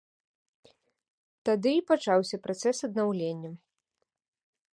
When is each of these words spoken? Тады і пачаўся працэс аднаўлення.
Тады 1.49 1.71
і 1.81 1.85
пачаўся 1.91 2.41
працэс 2.47 2.77
аднаўлення. 2.89 3.51